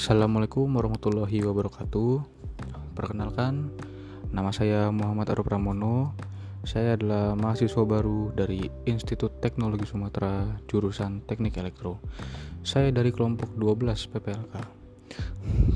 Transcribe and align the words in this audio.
Assalamualaikum 0.00 0.64
warahmatullahi 0.80 1.44
wabarakatuh. 1.44 2.24
Perkenalkan, 2.96 3.68
nama 4.32 4.48
saya 4.48 4.88
Muhammad 4.88 5.28
Arif 5.28 5.44
Pramono. 5.44 6.16
Saya 6.64 6.96
adalah 6.96 7.36
mahasiswa 7.36 7.84
baru 7.84 8.32
dari 8.32 8.64
Institut 8.88 9.44
Teknologi 9.44 9.84
Sumatera 9.84 10.56
jurusan 10.72 11.20
Teknik 11.28 11.60
Elektro. 11.60 12.00
Saya 12.64 12.88
dari 12.88 13.12
kelompok 13.12 13.52
12 13.60 14.08
PPLK. 14.08 14.54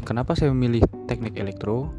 Kenapa 0.09 0.33
saya 0.33 0.57
memilih 0.57 0.89
Teknik 1.05 1.37
Elektro? 1.37 1.93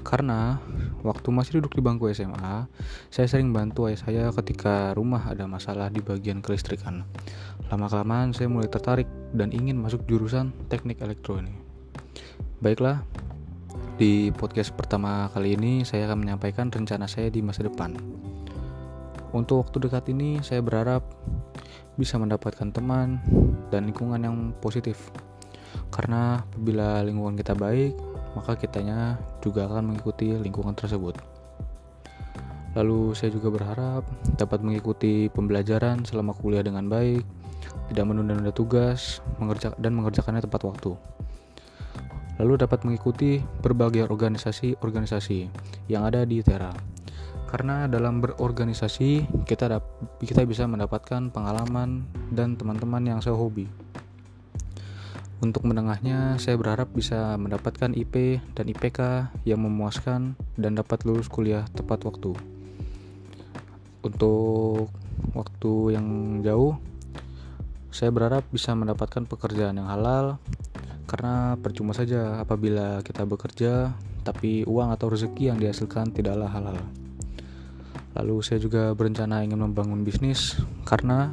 Karena 0.00 0.56
waktu 1.04 1.28
masih 1.28 1.60
duduk 1.60 1.76
di 1.76 1.84
bangku 1.84 2.08
SMA, 2.16 2.72
saya 3.12 3.28
sering 3.28 3.52
bantu 3.52 3.92
ayah 3.92 4.00
saya 4.00 4.24
ketika 4.32 4.96
rumah 4.96 5.28
ada 5.28 5.44
masalah 5.44 5.92
di 5.92 6.00
bagian 6.00 6.40
kelistrikan. 6.40 7.04
Lama-kelamaan 7.68 8.32
saya 8.32 8.48
mulai 8.48 8.72
tertarik 8.72 9.12
dan 9.36 9.52
ingin 9.52 9.76
masuk 9.76 10.08
jurusan 10.08 10.56
teknik 10.72 11.04
elektro 11.04 11.36
ini. 11.36 11.65
Baiklah, 12.56 13.04
di 14.00 14.32
podcast 14.32 14.72
pertama 14.72 15.28
kali 15.36 15.60
ini 15.60 15.84
saya 15.84 16.08
akan 16.08 16.24
menyampaikan 16.24 16.72
rencana 16.72 17.04
saya 17.04 17.28
di 17.28 17.44
masa 17.44 17.68
depan. 17.68 17.92
Untuk 19.36 19.60
waktu 19.68 19.84
dekat 19.84 20.08
ini 20.08 20.40
saya 20.40 20.64
berharap 20.64 21.04
bisa 22.00 22.16
mendapatkan 22.16 22.72
teman 22.72 23.20
dan 23.68 23.84
lingkungan 23.84 24.24
yang 24.24 24.36
positif. 24.64 25.12
Karena 25.92 26.48
apabila 26.48 27.04
lingkungan 27.04 27.36
kita 27.36 27.52
baik, 27.52 27.92
maka 28.32 28.56
kitanya 28.56 29.20
juga 29.44 29.68
akan 29.68 29.92
mengikuti 29.92 30.32
lingkungan 30.32 30.72
tersebut. 30.72 31.20
Lalu 32.72 33.12
saya 33.12 33.36
juga 33.36 33.52
berharap 33.52 34.08
dapat 34.40 34.64
mengikuti 34.64 35.28
pembelajaran 35.28 36.08
selama 36.08 36.32
kuliah 36.32 36.64
dengan 36.64 36.88
baik, 36.88 37.20
tidak 37.92 38.04
menunda-nunda 38.08 38.56
tugas, 38.56 39.20
dan 39.76 39.92
mengerjakannya 39.92 40.40
tepat 40.40 40.64
waktu. 40.64 40.96
Lalu 42.36 42.60
dapat 42.60 42.84
mengikuti 42.84 43.40
berbagai 43.40 44.04
organisasi-organisasi 44.04 45.48
yang 45.88 46.04
ada 46.04 46.28
di 46.28 46.44
Tera. 46.44 46.72
Karena 47.46 47.86
dalam 47.86 48.20
berorganisasi 48.20 49.30
kita 49.46 49.80
kita 50.20 50.42
bisa 50.44 50.66
mendapatkan 50.66 51.30
pengalaman 51.32 52.04
dan 52.34 52.58
teman-teman 52.58 53.06
yang 53.06 53.20
sehobi. 53.22 53.70
Untuk 55.36 55.68
menengahnya, 55.68 56.40
saya 56.40 56.56
berharap 56.56 56.96
bisa 56.96 57.36
mendapatkan 57.36 57.92
IP 57.92 58.40
dan 58.56 58.72
IPK 58.72 59.30
yang 59.44 59.60
memuaskan 59.60 60.32
dan 60.56 60.80
dapat 60.80 61.04
lulus 61.04 61.28
kuliah 61.28 61.68
tepat 61.76 62.08
waktu. 62.08 62.32
Untuk 64.00 64.88
waktu 65.36 65.72
yang 65.92 66.40
jauh, 66.40 66.80
saya 67.92 68.08
berharap 68.12 68.48
bisa 68.48 68.72
mendapatkan 68.72 69.28
pekerjaan 69.28 69.76
yang 69.76 69.88
halal 69.92 70.40
karena 71.06 71.54
percuma 71.58 71.94
saja 71.94 72.42
apabila 72.42 73.00
kita 73.06 73.22
bekerja 73.22 73.94
tapi 74.26 74.66
uang 74.66 74.90
atau 74.90 75.06
rezeki 75.10 75.54
yang 75.54 75.58
dihasilkan 75.62 76.10
tidaklah 76.10 76.50
halal. 76.50 76.78
Lalu 78.18 78.36
saya 78.42 78.58
juga 78.58 78.90
berencana 78.92 79.46
ingin 79.46 79.62
membangun 79.62 80.02
bisnis 80.02 80.58
karena 80.82 81.30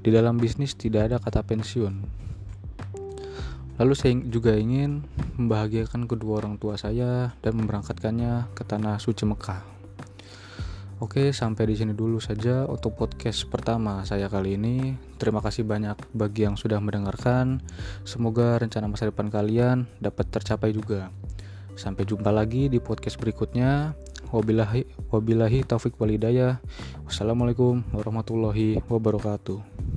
di 0.00 0.08
dalam 0.14 0.38
bisnis 0.38 0.78
tidak 0.78 1.12
ada 1.12 1.16
kata 1.20 1.44
pensiun 1.44 2.20
Lalu 3.80 3.96
saya 3.96 4.12
juga 4.28 4.52
ingin 4.52 5.00
membahagiakan 5.40 6.04
kedua 6.04 6.44
orang 6.44 6.60
tua 6.60 6.76
saya 6.76 7.32
dan 7.40 7.56
memberangkatkannya 7.56 8.52
ke 8.52 8.60
tanah 8.60 9.00
suci 9.00 9.24
Mekah. 9.24 9.79
Oke, 11.00 11.32
sampai 11.32 11.64
di 11.64 11.80
sini 11.80 11.96
dulu 11.96 12.20
saja 12.20 12.68
untuk 12.68 12.92
podcast 12.92 13.48
pertama 13.48 14.04
saya 14.04 14.28
kali 14.28 14.60
ini. 14.60 15.00
Terima 15.16 15.40
kasih 15.40 15.64
banyak 15.64 15.96
bagi 16.12 16.44
yang 16.44 16.60
sudah 16.60 16.76
mendengarkan. 16.76 17.64
Semoga 18.04 18.60
rencana 18.60 18.84
masa 18.84 19.08
depan 19.08 19.32
kalian 19.32 19.88
dapat 19.96 20.28
tercapai 20.28 20.76
juga. 20.76 21.08
Sampai 21.72 22.04
jumpa 22.04 22.28
lagi 22.28 22.68
di 22.68 22.84
podcast 22.84 23.16
berikutnya. 23.16 23.96
Wabillahi, 24.28 24.84
wabillahi 25.08 25.64
taufik 25.64 25.96
walidayah. 25.96 26.60
Wassalamualaikum 27.08 27.80
warahmatullahi 27.96 28.84
wabarakatuh. 28.84 29.89